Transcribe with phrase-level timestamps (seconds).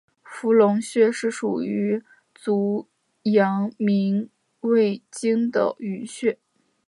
[0.23, 2.03] 伏兔穴是属于
[2.33, 2.87] 足
[3.21, 4.31] 阳明
[4.61, 6.39] 胃经的腧穴。